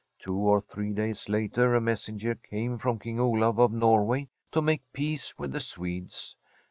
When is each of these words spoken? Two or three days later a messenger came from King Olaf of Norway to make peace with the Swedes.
Two 0.17 0.35
or 0.37 0.59
three 0.59 0.93
days 0.93 1.29
later 1.29 1.75
a 1.75 1.79
messenger 1.79 2.33
came 2.33 2.79
from 2.79 2.97
King 2.97 3.19
Olaf 3.19 3.59
of 3.59 3.71
Norway 3.71 4.29
to 4.51 4.59
make 4.59 4.81
peace 4.93 5.37
with 5.37 5.51
the 5.51 5.59
Swedes. 5.59 6.35